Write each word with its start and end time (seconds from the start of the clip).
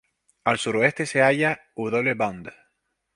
Al 0.45 0.57
suroeste 0.57 1.05
se 1.05 1.21
halla 1.21 1.61
W. 1.75 2.15
Bond. 2.15 2.49